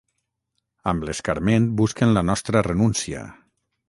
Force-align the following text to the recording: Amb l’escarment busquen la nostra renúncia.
Amb 0.91 1.03
l’escarment 1.09 1.67
busquen 1.81 2.13
la 2.15 2.23
nostra 2.31 2.65
renúncia. 2.69 3.23